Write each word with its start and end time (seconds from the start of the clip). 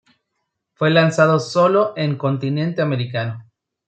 Fue 0.73 0.89
lanzado 0.89 1.39
sólo 1.39 1.93
en 1.95 2.17
continente 2.17 2.81
americano. 2.81 3.45